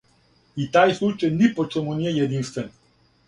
[0.63, 2.73] И тај случај ни по чему није јединствен.